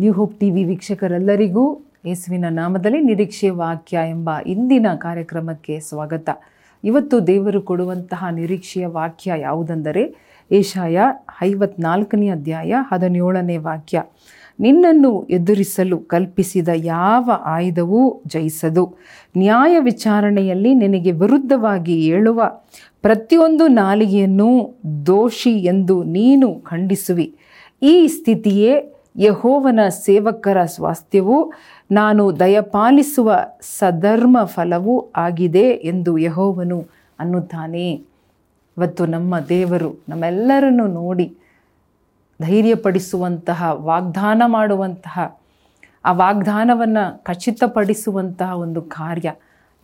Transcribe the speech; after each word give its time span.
New 0.00 0.12
Hope 0.12 0.40
T 0.40 0.50
V 0.50 0.64
ವೀಕ್ಷಕರೆಲ್ಲರಿಗೂ 0.64 1.80
ಯೇಸುವಿನ 2.06 2.44
ನಾಮದಲ್ಲಿ 2.50 3.00
ನಿರೀಕ್ಷೆ 3.00 3.50
ವಾಕ್ಯ 3.50 3.98
ಎಂಬ 4.08 4.30
ಇಂದಿನ 4.46 4.86
ಕಾರ್ಯಕ್ರಮಕ್ಕೆ 4.98 5.80
ಸ್ವಾಗತ. 5.80 6.28
ಇವತ್ತು 6.84 7.26
ದೇವರು 7.26 7.62
ಕೊಡುವಂತಹ 7.62 8.24
ನಿರೀಕ್ಷೆಯ 8.30 8.86
ವಾಕ್ಯ 8.86 9.32
ಯಾವುದೆಂದರೆ 9.40 10.14
ಏಷಾಯ 10.52 11.00
ಐವತ್ನಾಲ್ಕನೇ 11.42 12.28
ಅಧ್ಯಾಯ 12.28 12.74
ಹದಿನೇಳನೇ 12.80 13.56
ವಾಕ್ಯ. 13.56 14.02
ನಿನ್ನನ್ನು 14.60 15.26
ಎದುರಿಸಲು 15.30 15.98
ಕಲ್ಪಿಸಿದ 15.98 16.68
ಯಾವ 16.74 17.30
ಆಯುಧವೂ 17.44 18.22
ಜಯಿಸದು. 18.26 18.94
ನ್ಯಾಯ 19.36 19.80
ವಿಚಾರಣೆಯಲ್ಲಿ 19.80 20.74
ನಿನಗೆ 20.74 21.12
ವಿರುದ್ಧವಾಗಿ 21.12 22.00
ಹೇಳುವ 22.00 22.42
ಪ್ರತಿಯೊಂದು 23.02 23.66
ನಾಲಿಗೆಯನ್ನು 23.66 24.78
ದೋಷಿ 25.06 25.50
ಎಂದು 25.50 26.04
ನೀನು 26.04 26.54
ಖಂಡಿಸುವಿ. 26.54 27.34
ಈ 27.82 28.06
ಸ್ಥಿತಿಯೇ 28.06 28.96
ಯಹೋವನ 29.16 29.80
ಸೇವಕರ 29.88 30.64
ಸ್ವಾಸ್ಥ್ಯವು 30.64 31.52
ನಾನು 31.90 32.40
ದಯಪಾಲಿಸುವ 32.40 33.36
ಸಧರ್ಮ 33.60 34.44
ಫಲವೂ 34.44 35.12
ಆಗಿದೆ 35.16 35.70
ಎಂದು 35.70 36.18
ಯಹೋವನು 36.18 36.86
ಅನ್ನುತ್ತಾನೆ. 37.20 37.92
ಇವತ್ತು 38.78 39.06
ನಮ್ಮ 39.06 39.40
ದೇವರು 39.40 40.02
ನಮ್ಮೆಲ್ಲರನ್ನು 40.08 40.86
ನೋಡಿ 40.86 41.36
ಧೈರ್ಯಪಡಿಸುವಂತಹ, 42.42 43.72
ವಾಗ್ದಾನ 43.72 44.42
ಮಾಡುವಂತಹ, 44.46 45.40
ಆ 46.04 46.12
ವಾಗ್ದಾನವನ್ನು 46.12 47.24
ಖಚಿತಪಡಿಸುವಂತಹ 47.24 48.58
ಒಂದು 48.58 48.82
ಕಾರ್ಯ. 48.82 49.32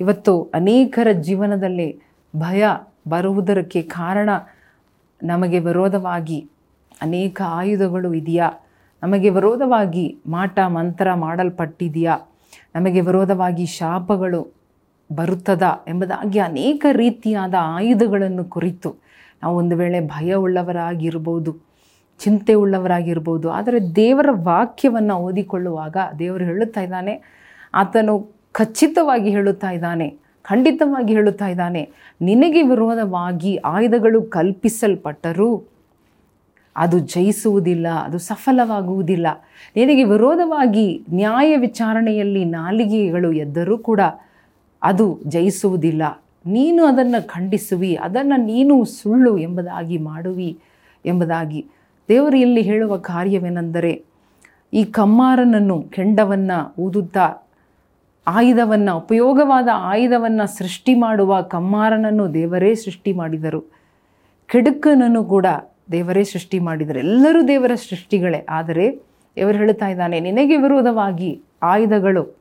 ಇವತ್ತು 0.00 0.50
ಅನೇಕರ 0.54 1.12
ಜೀವನದಲ್ಲಿ 1.12 2.00
ಭಯ 2.36 2.66
ಬರುವುದಕ್ಕೆ 3.08 3.82
ಕಾರಣ 3.82 4.30
ನಮಗೆ 5.22 5.58
ವಿರೋಧವಾಗಿ 5.58 6.50
ಅನೇಕ 7.02 7.42
ಆಯುಧಗಳು 7.46 8.14
ಇದೆಯಾ? 8.14 8.50
ನಮಗೆ 9.02 9.30
ವಿರೋಧವಾಗಿ 9.30 10.16
ಮಾಟ, 10.26 10.58
ಮಂತ್ರ 10.58 11.14
ಮಾಡಲ್ಪಟ್ಟಿದೆಯಾ? 11.14 12.14
ನಮಗೆ 12.74 13.00
ವಿರೋಧವಾಗಿ 13.00 13.66
ಶಾಪಗಳು 13.66 14.42
ಬರುತ್ತದಾ 15.12 15.72
ಎಂಬುದಾಗಿ 15.88 16.38
ಅನೇಕ 16.38 16.86
ರೀತಿಯಾದ 16.92 17.54
ಆಯುಧಗಳನ್ನು 17.60 18.44
ಕುರಿತು 18.44 18.90
ನಾವು 19.42 19.56
ಒಂದು 19.56 19.76
ವೇಳೆ 19.76 20.00
ಭಯ 20.06 20.34
ಉಳ್ಳವರಾಗಿರ್ಬೋದು, 20.34 21.52
ಚಿಂತೆ 22.20 22.54
ಉಳ್ಳವರಾಗಿರ್ಬೋದು, 22.54 23.50
ಆದರೆ 23.50 23.78
ದೇವರ 23.96 24.28
ವಾಕ್ಯವನ್ನು 24.32 25.16
ಓದಿಕೊಳ್ಳುವಾಗ 25.16 25.96
ದೇವರು 26.18 26.44
ಹೇಳುತ್ತಾ 26.44 26.80
ಇದ್ದಾನೆ, 26.80 27.14
ಆತನು 27.74 28.14
ಖಚಿತವಾಗಿ 28.52 29.30
ಹೇಳುತ್ತಾ 29.30 29.70
ಇದ್ದಾನೆ, 29.70 30.08
ಖಂಡಿತವಾಗಿ 30.44 31.12
ಹೇಳುತ್ತಾ 31.14 31.46
ಇದ್ದಾನೆ, 31.46 31.82
ನಿನಗೆ 32.20 32.62
ವಿರೋಧವಾಗಿ 32.62 33.56
ಆಯುಧಗಳು 33.56 34.22
ಕಲ್ಪಿಸಲ್ಪಟ್ಟರೂ. 34.22 35.75
ಅದು 36.76 36.98
ಜಯಿಸುವುದಿಲ್ಲ, 36.98 37.88
ಅದು 37.88 38.18
ಸಫಲವಾಗುವುದಿಲ್ಲ. 38.18 39.26
ನಿನಗೆ 39.76 40.04
ವಿರೋಧವಾಗಿ 40.04 41.04
ನ್ಯಾಯ 41.12 41.56
ವಿಚಾರಣೆಯಲ್ಲಿ 41.56 42.44
ನಾಲಿಗೆಗಳು 42.44 43.32
ಎದ್ದರೂ 43.32 43.78
ಕೂಡ 43.78 44.00
ಅದು 44.82 45.20
ಜಯಿಸುವುದಿಲ್ಲ. 45.26 46.02
ನೀನು 46.46 46.84
ಅದನ್ನು 46.84 47.26
ಖಂಡಿಸುವಿ, 47.28 47.96
ಅದನ್ನು 47.96 48.44
ನೀನು 48.44 48.84
ಸುಳ್ಳು 48.84 49.38
ಎಂಬುದಾಗಿ 49.38 49.98
ಮಾಡುವಿ 49.98 50.58
ಎಂಬುದಾಗಿ. 51.04 51.66
ದೇವರು 52.08 52.36
ಇಲ್ಲಿ 52.36 52.62
ಹೇಳುವ 52.62 52.96
ಕಾರ್ಯವೇನೆಂದರೆ, 52.96 54.04
ಈ 54.72 54.84
ಕಮ್ಮಾರನನ್ನು, 54.84 55.82
ಕೆಂಡವನ್ನು 55.82 56.74
ಊದುತ್ತಾ, 56.78 57.48
ಆಯುಧವನ್ನು, 58.26 58.98
ಉಪಯೋಗವಾದ 58.98 59.68
ಆಯುಧವನ್ನು 59.72 60.56
ಸೃಷ್ಟಿ 60.56 60.94
ಮಾಡುವ 60.94 61.40
ಕಮ್ಮಾರನನ್ನು 61.42 62.34
ದೇವರೇ 62.34 62.74
ಸೃಷ್ಟಿ 62.74 63.12
ಮಾಡಿದರು. 63.12 63.60
ಕೆಡುಕನನ್ನು 64.46 65.24
ಕೂಡ 65.24 65.46
ದೇವರೇ 65.92 66.24
ಸೃಷ್ಟಿ 66.24 66.58
ಮಾಡಿದರೆ, 66.58 66.98
ಎಲ್ಲರೂ 66.98 67.48
ದೇವರ 67.48 67.74
ಸೃಷ್ಟಿಗಳೇ. 67.74 68.46
ಆದರೆ 68.48 69.00
ದೇವರು 69.36 69.58
ಹೇಳ್ತಾ 69.58 69.88
ಇದ್ದಾನೆ, 69.88 70.20
ನಿನಗೆ 70.20 70.56
ವಿರೋಧವಾಗಿ 70.56 71.42
ಆಯುಧಗಳು 71.62 72.36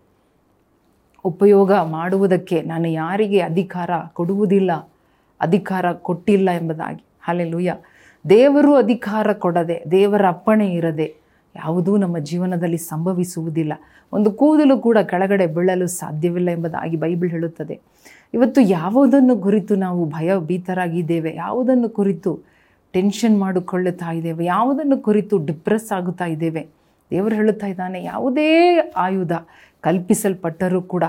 ಉಪಯೋಗ 1.26 1.74
ಮಾಡುವುದಕ್ಕೆ 1.74 2.62
ನಾನು 2.62 2.88
ಯಾರಿಗೆ 2.88 3.40
ಅಧಿಕಾರ 3.40 3.90
ಕೊಡುವುದಿಲ್ಲ, 4.14 4.72
ಅಧಿಕಾರ 5.42 5.92
ಕೊಟ್ಟಿಲ್ಲ 5.92 6.50
ಎಂಬುದಾಗಿ. 6.52 7.04
ಹಾಲೆಲ್ಲೂಯ್ಯ 7.22 7.76
ದೇವರು 8.30 8.76
ಅಧಿಕಾರ 8.76 9.34
ಕೊಡದೆ, 9.34 9.84
ದೇವರ 9.92 10.28
ಅಪ್ಪಣೆ 10.28 10.74
ಇರದೆ 10.74 11.16
ಯಾವುದೂ 11.56 11.98
ನಮ್ಮ 11.98 12.18
ಜೀವನದಲ್ಲಿ 12.18 12.78
ಸಂಭವಿಸುವುದಿಲ್ಲ. 12.78 13.74
ಒಂದು 14.14 14.32
ಕೂದಲು 14.32 14.78
ಕೂಡ 14.78 14.98
ಕೆಳಗಡೆ 14.98 15.48
ಬೀಳಲು 15.48 15.88
ಸಾಧ್ಯವಿಲ್ಲ 15.88 16.50
ಎಂಬುದಾಗಿ 16.50 16.98
ಬೈಬಲ್ 16.98 17.30
ಹೇಳುತ್ತದೆ. 17.30 17.80
ಇವತ್ತು 18.34 18.62
ಯಾವುದನ್ನು 18.62 19.38
ಕುರಿತು 19.38 19.76
ನಾವು 19.76 20.06
ಭಯಭೀತರಾಗಿದ್ದೇವೆ? 20.06 21.36
ಯಾವುದನ್ನು 21.36 21.90
ಕುರಿತು 21.90 22.55
ಟೆನ್ಷನ್ 22.96 23.40
ಮಾಡಿಕೊಳ್ಳುತ್ತಾ 23.40 24.10
ಇದ್ದೇವೆ. 24.12 24.44
ಯಾವುದನ್ನು 24.46 24.98
ಕುರಿತು 25.08 25.36
ಡಿಪ್ರೆಸ್ 25.46 25.92
ಆಗುತ್ತಾ 25.92 26.26
ಇದ್ದೇವೆ. 26.26 26.64
ದೇವರು 27.12 27.36
ಹೇಳುತ್ತಾ 27.36 27.68
ಇದ್ದಾನೆ, 27.68 28.00
ಯಾವುದೇ 28.04 28.50
ಆಯುಧ 28.98 29.32
ಕಲ್ಪಿಸಲ್ಪಟ್ಟರೂ 29.82 30.82
ಕೂಡ, 30.94 31.04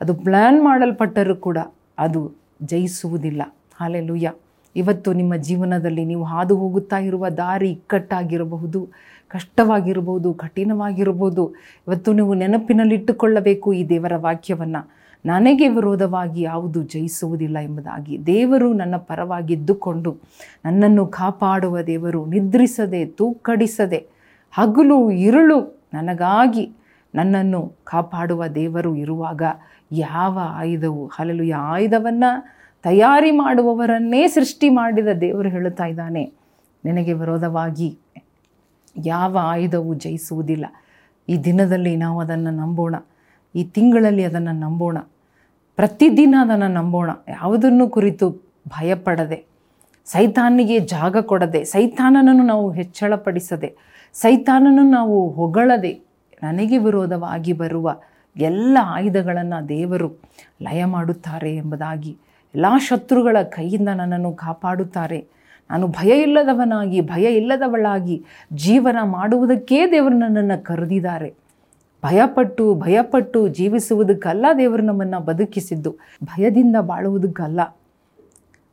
ಅದು 0.00 0.14
ಪ್ಲ್ಯಾನ್ 0.14 0.58
ಮಾಡಲ್ಪಟ್ಟರೂ 0.64 1.36
ಕೂಡ 1.36 1.58
ಅದು 1.98 2.20
ಜಯಿಸುವುದಿಲ್ಲ. 2.62 3.42
ಹಾಲೆಲುಯ್ಯ 3.80 4.32
ಇವತ್ತು 4.76 5.12
ನಿಮ್ಮ 5.12 5.34
ಜೀವನದಲ್ಲಿ 5.48 6.04
ನೀವು 6.04 6.24
ಹಾದು 6.24 6.54
ಹೋಗುತ್ತಾ 6.56 6.98
ಇರುವ 6.98 7.28
ದಾರಿ 7.28 7.68
ಇಕ್ಕಟ್ಟಾಗಿರಬಹುದು, 7.70 8.80
ಕಷ್ಟವಾಗಿರಬಹುದು, 9.28 10.28
ಕಠಿಣವಾಗಿರಬಹುದು. 10.34 11.44
ಇವತ್ತು 11.88 12.12
ನೀವು 12.12 12.34
ನೆನಪಿನಲ್ಲಿಟ್ಟುಕೊಳ್ಳಬೇಕು 12.34 13.68
ಈ 13.72 13.82
ದೇವರ 13.88 14.16
ವಾಕ್ಯವನ್ನು. 14.16 14.82
ನನಗೆ 15.24 15.68
ವಿರೋಧವಾಗಿ 15.68 16.42
ಯಾವುದು 16.42 16.82
ಜಯಿಸುವುದಿಲ್ಲ 16.82 17.58
ಎಂಬುದಾಗಿ 17.58 18.26
ದೇವರು 18.26 18.72
ನನ್ನ 18.72 18.96
ಪರವಾಗಿದ್ದುಕೊಂಡು 18.96 20.16
ನನ್ನನ್ನು 20.64 21.06
ಕಾಪಾಡುವ 21.06 21.80
ದೇವರು 21.80 22.26
ನಿದ್ರಿಸದೆ, 22.26 23.06
ತೂಕಡಿಸದೆ, 23.06 24.06
ಹಗಲು 24.50 25.10
ಇರುಳು 25.10 25.88
ನನಗಾಗಿ 25.94 26.70
ನನ್ನನ್ನು 27.14 27.74
ಕಾಪಾಡುವ 27.84 28.46
ದೇವರು 28.46 28.96
ಇರುವಾಗ 28.96 29.42
ಯಾವ 29.92 30.38
ಆಯುಧವು 30.42 31.06
ಹಲಲು 31.06 31.56
ಆಯುಧವನ್ನು 31.56 32.30
ತಯಾರಿ 32.82 33.30
ಮಾಡುವವರನ್ನೇ 33.30 34.28
ಸೃಷ್ಟಿ 34.28 34.68
ಮಾಡಿದ 34.68 35.08
ದೇವರು 35.08 35.48
ಹೇಳುತ್ತಾ 35.48 35.84
ಇದ್ದಾನೆ, 35.84 36.32
ನಿನಗೆ 36.84 37.12
ವಿರೋಧವಾಗಿ 37.12 37.98
ಯಾವ 38.96 39.38
ಆಯುಧವು 39.42 39.94
ಜಯಿಸುವುದಿಲ್ಲ, 39.94 40.64
ಈ 41.28 41.36
ದಿನದಲ್ಲಿ 41.36 41.96
ನಾವು 41.96 42.20
ಅದನ್ನು 42.20 42.50
ನಂಬೋಣ. 42.50 42.94
ಈ 43.54 43.64
ತಿಂಗಳಲ್ಲಿ 43.64 44.24
ಅದನ್ನು 44.24 44.52
ನಂಬೋಣ. 44.52 44.98
ಪ್ರತಿದಿನ 45.76 46.34
ಅದನ್ನು 46.40 46.68
ನಂಬೋಣ. 46.68 47.10
ಯಾವುದನ್ನು 47.28 47.88
ಕುರಿತು 47.88 48.30
ಭಯಪಡದೆ 48.68 49.44
ಸೈತಾನಿಗೆ 50.04 50.78
ಜಾಗ 50.78 51.16
ಕೊಡದೆ, 51.16 51.64
ಸೈತಾನನನ್ನು 51.64 52.42
ನಾವು 52.42 52.70
ಹೆಚ್ಚಳಪಡಿಸದೆ 52.70 53.74
ಸೈತಾನನ್ನು 54.14 54.90
ನಾವು 54.90 55.30
ಹೊಗಳದೆ 55.30 56.00
ನನಗೆ 56.42 56.78
ವಿರೋಧವಾಗಿ 56.78 57.52
ಬರುವ 57.52 57.96
ಎಲ್ಲ 58.36 58.78
ಆಯುಧಗಳನ್ನು 58.82 59.68
ದೇವರು 59.68 60.20
ಲಯ 60.62 60.84
ಮಾಡುತ್ತಾರೆ 60.84 61.56
ಎಂಬುದಾಗಿ 61.56 62.16
ಎಲ್ಲ 62.54 62.66
ಶತ್ರುಗಳ 62.78 63.36
ಕೈಯಿಂದ 63.42 63.88
ನನ್ನನ್ನು 63.88 64.32
ಕಾಪಾಡುತ್ತಾರೆ. 64.32 65.26
ನಾನು 65.70 65.86
ಭಯ 65.88 66.22
ಇಲ್ಲದವನಾಗಿ, 66.22 67.00
ಭಯ 67.00 67.24
ಇಲ್ಲದವಳಾಗಿ 67.36 68.24
ಜೀವನ 68.52 68.96
ಮಾಡುವುದಕ್ಕೇ 69.02 69.90
ದೇವರು 69.90 70.18
ನನ್ನನ್ನು 70.18 70.64
ಕರೆದಿದ್ದಾರೆ. 70.64 71.39
ಭಯಪಟ್ಟು 72.04 72.74
ಭಯಪಟ್ಟು 72.74 73.48
ಜೀವಿಸುವುದಕ್ಕಲ್ಲ 73.48 74.46
ದೇವರು 74.58 74.82
ನಮ್ಮನ್ನು 74.82 75.20
ಬದುಕಿಸಿದ್ದು. 75.20 75.96
ಭಯದಿಂದ 76.24 76.76
ಬಾಳುವುದಕ್ಕಲ್ಲ. 76.80 77.60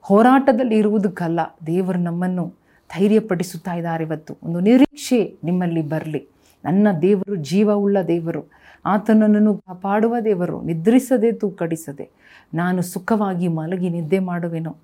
ಹೋರಾಟದಲ್ಲಿ 0.01 0.77
ಇರುವುದಕ್ಕಲ್ಲ 0.77 1.39
ದೇವರು 1.67 1.99
ನಮ್ಮನ್ನು 1.99 2.53
ಧೈರ್ಯಪಡಿಸುತ್ತಾ 2.97 3.73
ಇದ್ದಾರೆ 3.73 4.03
ಇವತ್ತು. 4.03 4.37
ಒಂದು 4.43 4.59
ನಿರೀಕ್ಷೆ 4.59 5.37
ನಿಮ್ಮಲ್ಲಿ 5.43 5.81
ಬರಲಿ. 5.81 6.27
ನನ್ನ 6.65 6.87
ದೇವರು 7.01 7.35
ಜೀವವುಳ್ಳ 7.35 8.01
ದೇವರು. 8.07 8.45
ಆತನನ್ನು 8.85 9.57
ಕಾಪಾಡುವ 9.57 10.19
ದೇವರು 10.19 10.61
ನಿದ್ರಿಸದೆ 10.61 11.31
ತೂಕಡಿಸದೆ 11.31 12.09
ನಾನು 12.53 12.81
ಸುಖವಾಗಿ 12.81 13.47
ಮಲಗಿ 13.47 13.89
ನಿದ್ದೆ 13.89 14.19
ಮಾಡುವೆನು. 14.19 14.75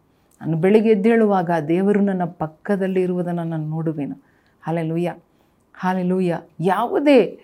ನಾನು 0.42 0.58
ಬೆಳಿಗ್ಗೆ 0.58 0.92
ಎದ್ದೇಳುವಾಗ 0.92 1.52
ದೇವರು 1.68 2.02
ನನ್ನ 2.02 2.24
ಪಕ್ಕದಲ್ಲಿ 2.24 3.02
ಇರುವುದನ್ನು 3.02 3.44
ನಾನು 3.44 3.68
ನೋಡುವೆನು. 3.70 4.24
ಹಾಲೆಲೂಯ. 4.62 5.12
ಹಾಲೆಲೂಯ. 5.76 6.36
ಯಾವುದೇ 6.60 7.40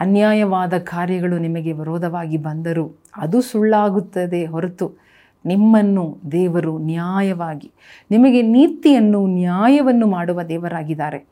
ಅನ್ಯಾಯವಾದ 0.00 0.78
ಕಾರ್ಯಗಳು 0.78 1.38
ನಿಮಗೆ 1.38 1.72
ವಿರೋಧವಾಗಿ 1.72 2.36
ಬಂದರೂ 2.36 2.98
ಅದು 3.16 3.40
ಸುಳ್ಳಾಗುತ್ತದೆ 3.40 4.46
ಹೊರತು 4.46 5.08
ನಿಮ್ಮನ್ನು 5.46 6.18
ದೇವರು 6.32 6.78
ನ್ಯಾಯವಾಗಿ, 6.78 7.72
ನಿಮಗೆ 8.10 8.42
ನೀತಿಯನ್ನು, 8.42 9.26
ನ್ಯಾಯವನ್ನು 9.26 10.06
ಮಾಡುವ 10.06 10.42
ದೇವರಾಗಿದ್ದಾರೆ. 10.42 11.26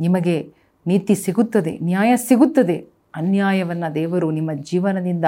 ನಿಮಗೆ 0.00 0.52
ನೀತಿ 0.86 1.14
ಸಿಗುತ್ತದೆ, 1.14 1.78
ನ್ಯಾಯ 1.82 2.16
ಸಿಗುತ್ತದೆ. 2.16 2.86
ಅನ್ಯಾಯವನ್ನು 3.14 3.94
ದೇವರು 3.94 4.30
ನಿಮ್ಮ 4.30 4.52
ಜೀವನದಿಂದ 4.52 5.24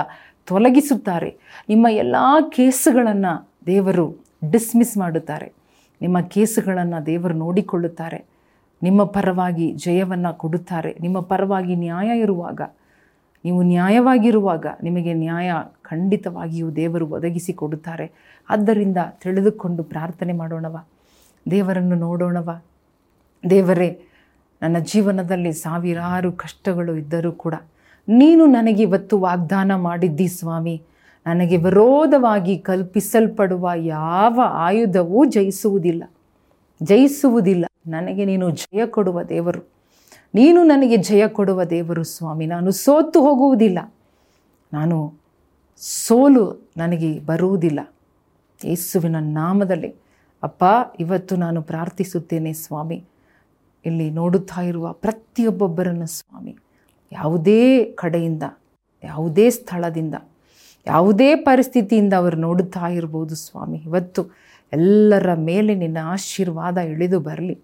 ತೊಲಗಿಸುತ್ತಾರೆ. 0.47 1.37
ನಿಮ್ಮ 1.69 1.87
ಎಲ್ಲ 1.91 2.17
ಕೇಸುಗಳನ್ನು 2.49 3.51
ದೇವರು 3.67 4.25
ಡಿಸ್ಮಿಸ್ 4.51 4.99
ಮಾಡುತ್ತಾರೆ. 4.99 5.53
ನಿಮ್ಮ 6.03 6.21
ಕೇಸುಗಳನ್ನು 6.21 7.07
ದೇವರು 7.07 7.35
ನೋಡಿಕೊಳ್ಳುತ್ತಾರೆ. 7.35 8.25
ನಿಮ್ಮ 8.83 9.05
ಪರವಾಗಿ 9.05 9.73
ಜಯವನ್ನು 9.73 10.39
ಕೊಡುತ್ತಾರೆ. 10.39 10.97
ನಿಮ್ಮ 11.01 11.21
ಪರವಾಗಿ 11.21 11.77
ನ್ಯಾಯ 11.77 12.19
ಇರುವಾಗ 12.19 12.61
ನೀವು 13.45 13.63
ನ್ಯಾಯವಾಗಿರುವಾಗ 13.63 14.67
ನಿಮಗೆ 14.83 15.15
ನ್ಯಾಯ 15.15 15.53
ಖಂಡಿತವಾಗಿಯೂ 15.83 16.71
ದೇವರು 16.71 17.07
ಒದಗಿಸಿ 17.07 17.53
ಕೊಡುತ್ತಾರೆ. 17.53 18.13
ಆದ್ದರಿಂದ 18.51 18.97
ತಿಳಿದುಕೊಂಡು 19.23 19.83
ಪ್ರಾರ್ಥನೆ 19.83 20.33
ಮಾಡೋಣವ. 20.33 20.85
ದೇವರನ್ನು 21.51 21.97
ನೋಡೋಣವ. 21.97 22.61
ದೇವರೇ, 23.51 24.03
ನನ್ನ 24.63 24.79
ಜೀವನದಲ್ಲಿ 24.79 25.53
ಸಾವಿರಾರು 25.53 26.33
ಕಷ್ಟಗಳು 26.33 26.97
ಇದ್ದರೂ 26.97 27.33
ಕೂಡ 27.33 27.55
ನೀನು 28.09 28.47
ನನಗೆ 28.47 28.83
ಇವತ್ತು 28.83 29.19
ವಾಗ್ದಾನ 29.19 29.75
ಮಾಡಿದ್ದಿ 29.75 30.29
ಸ್ವಾಮಿ. 30.29 30.83
ನನಗೆ 31.27 31.57
ವಿರೋಧವಾಗಿ 31.57 32.59
ಕಲ್ಪಿಸಲ್ಪಡುವ 32.59 33.71
ಯಾವ 33.77 34.41
ಆಯುಧವೂ 34.45 35.25
ಜಯಿಸುವುದಿಲ್ಲ. 35.25 36.05
ಜಯಿಸುವುದಿಲ್ಲ. 36.83 37.65
ನನಗೆ 37.87 38.25
ನೀನು 38.25 38.51
ಜಯ 38.51 38.87
ಕೊಡುವ 38.87 39.23
ದೇವರು. 39.23 39.80
ನೀನು 40.35 40.65
ನನಗೆ 40.65 40.97
ಜಯ 40.97 41.29
ಕೊಡುವ 41.29 41.65
ದೇವರು 41.65 42.05
ಸ್ವಾಮಿ. 42.05 42.47
ನಾನು 42.47 42.71
ಸೋತು 42.71 43.21
ಹೋಗುವುದಿಲ್ಲ. 43.21 43.95
ನಾನು 44.73 45.15
ಸೋಲು 45.77 46.71
ನನಗೆ 46.77 47.21
ಬರುವುದಿಲ್ಲ. 47.21 47.81
ಯೇಸುವಿನ 48.65 49.17
ನಾಮದಲ್ಲಿ, 49.21 49.95
ಅಪ್ಪ, 50.43 50.65
ಇವತ್ತು 51.01 51.37
ನಾನು 51.37 51.63
ಪ್ರಾರ್ಥಿಸುತ್ತೇನೆ 51.63 52.53
ಸ್ವಾಮಿ. 52.53 53.05
ಇಲ್ಲಿ 53.87 54.11
ನೋಡುತ್ತಾ 54.11 54.61
ಇರುವ 54.61 54.93
ಪ್ರತಿಯೊಬ್ಬೊಬ್ಬರನ್ನು 54.93 56.07
ಸ್ವಾಮಿ. 56.07 56.57
ಯಾವುದೇ 57.13 57.85
ಕಡೆಯಿಂದ, 57.85 58.43
ಯಾವುದೇ 59.05 59.51
ಸ್ಥಳದಿಂದ, 59.51 60.15
ಯಾವುದೇ 60.87 61.35
ಪರಿಸ್ಥಿತಿಯಿಂದ 61.35 62.13
ಅವರು 62.13 62.37
ನೋಡುತ್ತಾ 62.37 62.89
ಇರ್ಬೋದು 62.89 63.35
ಸ್ವಾಮಿ. 63.35 63.79
ಇವತ್ತು 63.79 64.27
ಎಲ್ಲರ 64.73 65.35
ಮೇಲೆ 65.35 65.75
ನಿನ್ನ 65.75 65.99
ಆಶೀರ್ವಾದ 66.05 66.79
ಇಳಿದು 66.79 67.21
ಬರಲಿ. 67.21 67.59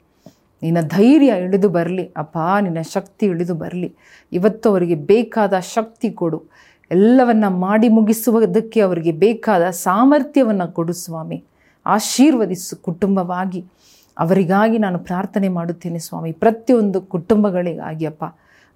ನಿನ್ನ 0.62 0.81
ಧೈರ್ಯ 0.81 1.32
ಇಳಿದು 1.44 1.69
ಬರಲಿ. 1.69 2.12
ಅಪ್ಪ, 2.17 2.38
ನಿನ್ನ 2.61 2.81
ಶಕ್ತಿ 2.81 3.26
ಇಳಿದು 3.26 3.55
ಬರಲಿ. 3.55 3.94
ಇವತ್ತು 4.32 4.70
ಅವರಿಗೆ 4.70 4.94
ಬೇಕಾದ 4.94 5.58
ಶಕ್ತಿ 5.58 6.11
ಕೊಡು. 6.11 6.43
ಎಲ್ಲವನ್ನ 6.91 7.44
ಮಾಡಿ 7.49 7.88
ಮುಗಿಸುವುದಕ್ಕೆ 7.88 8.81
ಅವರಿಗೆ 8.81 9.12
ಬೇಕಾದ 9.12 9.70
ಸಾಮರ್ಥ್ಯವನ್ನು 9.70 10.73
ಕೊಡು 10.73 10.93
ಸ್ವಾಮಿ. 10.93 11.44
ಆಶೀರ್ವದಿಸು 11.87 12.76
ಕುಟುಂಬವಾಗಿ. 12.76 13.64
ಅವರಿಗಾಗಿ 14.19 14.79
ನಾನು 14.79 14.99
ಪ್ರಾರ್ಥನೆ 14.99 15.49
ಮಾಡುತ್ತೇನೆ 15.49 15.99
ಸ್ವಾಮಿ. 15.99 16.32
ಪ್ರತಿಯೊಂದು 16.32 17.00
ಕುಟುಂಬಗಳಿಗಾಗಿ 17.00 18.06
ಅಪ್ಪ. 18.06 18.25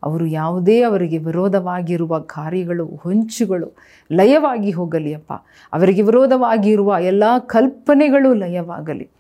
ಅವರು 0.03 0.27
ಯಾವುದೇ 0.27 0.83
ಅವರಿಗೆ 0.83 1.19
ವಿರೋಧವಾಗಿರುವ 1.19 2.19
ಕಾರ್ಯಗಳು, 2.19 2.87
ಹೊಂಚುಗಳು 2.87 3.77
ಲಯವಾಗಿ 4.13 4.71
ಹೋಗಲಿ 4.71 5.15
ಅಪ್ಪ. 5.15 5.33
ಅವರಿಗೆ 5.73 6.03
ವಿರೋಧವಾಗಿರುವ 6.03 6.97
ಎಲ್ಲ 7.01 7.25
ಕಲ್ಪನೆಗಳು 7.47 8.35
ಲಯವಾಗಲಿ. 8.35 9.11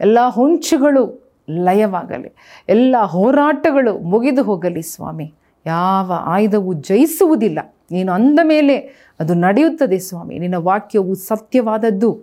ಎಲ್ಲ 0.00 0.18
ಹೊಂಚುಗಳು 0.28 1.27
ಲಯವಾಗಲಿ. 1.50 2.32
ಎಲ್ಲ 2.68 2.96
ಹೋರಾಟಗಳು 2.98 3.98
ಮುಗಿದು 3.98 4.42
ಹೋಗಲಿ 4.42 4.82
ಸ್ವಾಮಿ. 4.82 5.34
ಯಾವ 5.66 6.12
ಆಯುಧವು 6.14 6.72
ಜಯಿಸುವುದಿಲ್ಲ. 6.72 7.58
ನೀನು 7.90 8.12
ಅಂದ 8.12 8.38
ಮೇಲೆ 8.42 8.76
ಅದು 9.20 9.34
ನಡೆಯುತ್ತದೆ 9.34 9.98
ಸ್ವಾಮಿ. 9.98 10.38
ನಿನ್ನ 10.38 10.54
ವಾಕ್ಯವು 10.54 11.14
ಸತ್ಯವಾದದ್ದು. 11.14 12.22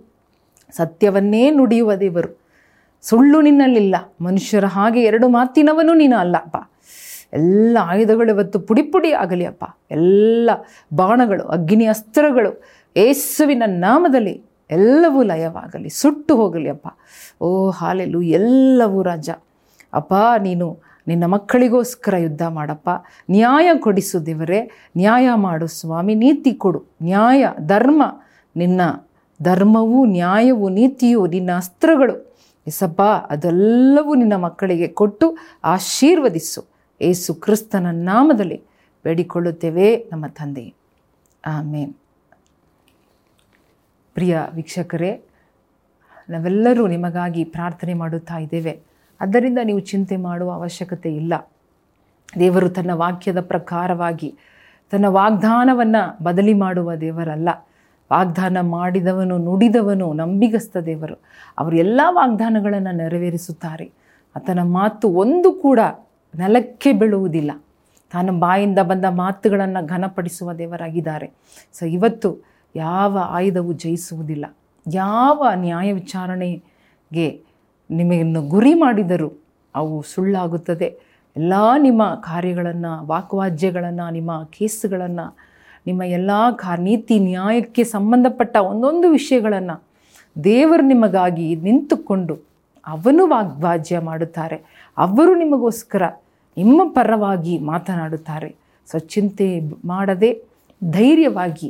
ಸತ್ಯವನ್ನೇ 0.70 1.50
ನುಡಿಯುವ 1.50 1.94
ದೇವರು. 1.94 2.40
ಸುಳ್ಳು 3.02 3.40
ನಿನ್ನಲ್ಲಿಲ್ಲ. 3.40 3.96
ಮನುಷ್ಯರ 4.20 4.64
ಹಾಗೆ 4.64 5.02
ಎರಡು 5.02 5.28
ಮಾತಿನವನು 5.28 5.94
ನೀನು 5.94 6.16
ಅಲ್ಲಪ್ಪ 6.16 6.56
ಎಲ್ಲ 7.32 7.78
ಆಯುಧಗಳು 7.82 8.34
ಇವತ್ತು 8.34 8.60
ಪುಡಿ 8.60 8.82
ಪುಡಿ 8.82 9.12
ಆಗಲಿ, 9.12 9.46
ಅಪ್ಪ. 9.46 9.64
ಎಲ್ಲ 9.90 10.50
ಬಾಣಗಳು 10.94 11.44
ಅಗ್ನಿ 11.44 11.84
ಅಸ್ತ್ರಗಳು, 11.84 12.62
ಏಸುವಿನ 12.96 13.62
ನಾಮದಲ್ಲಿ 13.66 14.42
ಎಲ್ಲವೂ 14.70 15.22
ಲಯವಾಗಲಿ, 15.22 15.88
ಸುಟ್ಟು 15.88 16.36
ಹೋಗಲಿ 16.36 16.68
ಅಪ್ಪ 16.68 16.88
ಓ 17.42 17.70
ಹಾಲೆಲು 17.70 18.22
ಎಲ್ಲವೂ 18.22 19.02
ರಾಜ. 19.02 19.30
ಅಪ್ಪ 19.92 20.14
ನೀನು 20.42 20.78
ನಿನ್ನ 21.08 21.24
ಮಕ್ಕಳಿಗೋಸ್ಕರ 21.26 22.16
ಯುದ್ಧ 22.16 22.42
ಮಾಡಪ್ಪ. 22.42 22.90
ನ್ಯಾಯ 23.30 23.68
ಕೊಡಿಸು 23.78 24.26
ದೇವರೇ, 24.26 24.70
ನ್ಯಾಯ 24.96 25.28
ಮಾಡು 25.34 25.66
ಸ್ವಾಮಿ, 25.66 26.14
ನೀತಿ 26.14 26.52
ಕೊಡು. 26.52 26.84
ನ್ಯಾಯ, 27.02 27.46
ಧರ್ಮ, 27.60 28.02
ನಿನ್ನ 28.56 28.80
ಧರ್ಮವು, 29.42 30.04
ನ್ಯಾಯವು, 30.04 30.68
ನೀತಿಯು 30.68 31.26
ನಿನ್ನ 31.26 31.50
ಅಸ್ತ್ರಗಳು. 31.56 32.34
ಎಸಪ್ಪ 32.66 33.02
ಅದೆಲ್ಲವೂ 33.02 34.14
ನಿನ್ನ 34.14 34.36
ಮಕ್ಕಳಿಗೆ 34.36 34.88
ಕೊಟ್ಟು 34.88 35.36
ಆಶೀರ್ವದಿಸು. 35.64 36.64
ಏಸು 37.00 37.34
ಕ್ರಿಸ್ತನ 37.34 37.86
ನಾಮದಲ್ಲಿ 37.90 38.62
ಬೇಡಿಕೊಳ್ಳುತ್ತೇವೆ 39.04 40.08
ನಮ್ಮ 40.12 40.26
ತಂದೆ. 40.26 40.74
ಆಮೇನ್. 41.46 41.94
ಪ್ರಿಯ 44.16 44.38
ವೀಕ್ಷಕರೇ, 44.54 45.22
ನಾವೆಲ್ಲರೂ 46.30 46.86
ನಿಮಗಾಗಿ 46.86 47.44
ಪ್ರಾರ್ಥನೆ 47.44 47.94
ಮಾಡುತ್ತಾ 47.94 48.38
ಇದ್ದೇವೆ. 48.38 48.80
ಆದ್ದರಿಂದ 49.20 49.58
ನೀವು 49.64 49.78
ಚಿಂತೆ 49.78 50.16
ಮಾಡುವ 50.16 50.52
ಅವಶ್ಯಕತೆ 50.52 51.14
ಇಲ್ಲ. 51.14 51.34
ದೇವರು 52.38 52.68
ತನ್ನ 52.68 52.90
ವಾಕ್ಯದ 52.90 53.40
ಪ್ರಕಾರವಾಗಿ 53.40 54.34
ತನ್ನ 54.90 55.04
ವಾಗ್ದಾನವನ್ನು 55.08 56.24
ಬದಲಿ 56.24 56.54
ಮಾಡುವ 56.54 56.94
ದೇವರಲ್ಲ. 56.94 57.48
ವಾಗ್ದಾನ 58.12 58.60
ಮಾಡಿದವನು, 58.60 59.38
ನುಡಿದವನು, 59.38 60.12
ನಂಬಿಗಸ್ತ 60.12 60.76
ದೇವರು. 60.76 61.14
ಅವರು 61.58 61.76
ಎಲ್ಲ 61.76 62.00
ವಾಗ್ದಾನಗಳನ್ನು 62.08 62.96
ನೆರವೇರಿಸುತ್ತಾರೆ. 62.96 63.92
ಆತನ 64.36 64.62
ಮಾತು 64.62 65.08
ಒಂದು 65.08 65.52
ಕೂಡ 65.52 65.80
ನೆಲಕ್ಕೆ 66.38 66.92
ಬೀಳುವುದಿಲ್ಲ. 66.92 67.50
ತಾನು 68.12 68.38
ಬಾಯಿಂದ 68.38 68.78
ಬಂದ 68.78 69.04
ಮಾತುಗಳನ್ನು 69.04 69.86
ಘನಪಡಿಸುವ 69.86 70.52
ದೇವರಾಗಿದ್ದಾರೆ. 70.52 71.30
ಸೊ 71.72 71.86
ಇವತ್ತು 71.86 72.55
ಯಾವ 72.76 73.18
ಆಯುಧವು 73.18 73.72
ಜಯಿಸುವುದಿಲ್ಲ. 73.72 74.46
ಯಾವ 74.92 75.48
ನ್ಯಾಯ 75.54 75.88
ವಿಚಾರಣೆಗೆ 75.92 77.26
ನಿಮಗನ್ನು 77.90 78.40
ಗುರಿ 78.48 78.74
ಮಾಡಿದರೂ 78.74 79.28
ಅವು 79.74 80.02
ಸುಳ್ಳಾಗುತ್ತದೆ. 80.02 80.88
ಎಲ್ಲ 81.36 81.54
ನಿಮ್ಮ 81.78 82.02
ಕಾರ್ಯಗಳನ್ನು 82.24 82.92
ವಾಕ್ವಾಜ್ಯಗಳನ್ನು 83.06 84.12
ನಿಮ್ಮ 84.12 84.32
ಕೇಸುಗಳನ್ನು, 84.42 85.26
ನಿಮ್ಮ 85.86 86.02
ಎಲ್ಲ 86.02 86.30
ಕಾ 86.50 86.74
ನೀತಿ 86.76 87.16
ನ್ಯಾಯಕ್ಕೆ 87.18 87.84
ಸಂಬಂಧಪಟ್ಟ 87.84 88.56
ಒಂದೊಂದು 88.70 89.08
ವಿಷಯಗಳನ್ನು 89.10 89.76
ದೇವರು 90.44 90.82
ನಿಮಗಾಗಿ 90.82 91.56
ನಿಂತುಕೊಂಡು 91.56 92.34
ಅವನು 92.86 93.22
ವಾಗ್ವಾಜ್ಯ 93.28 93.98
ಮಾಡುತ್ತಾರೆ. 93.98 94.56
ಅವರು 94.98 95.32
ನಿಮಗೋಸ್ಕರ 95.34 96.02
ನಿಮ್ಮ 96.56 96.80
ಪರವಾಗಿ 96.92 97.54
ಮಾತನಾಡುತ್ತಾರೆ. 97.58 98.50
ಸೊ 98.86 98.98
ಚಿಂತೆ 98.98 99.46
ಮಾಡದೆ 99.84 100.30
ಧೈರ್ಯವಾಗಿ 100.90 101.68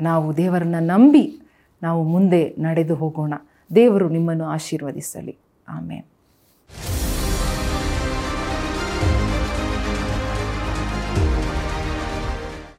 ನಾವು 0.00 0.36
ದೇವರನ್ನು 0.36 0.80
ನಂಬಿ 0.80 1.40
ನಾವು 1.82 2.04
ಮುಂದೆ 2.04 2.56
ನಡೆದು 2.58 2.94
ಹೋಗೋಣ. 2.94 3.34
ದೇವರು 3.74 4.08
ನಿಮ್ಮನ್ನು 4.08 4.44
ಆಶೀರ್ವದಿಸಲಿ. 4.44 5.38
ಆಮೇಲೆ 5.68 6.11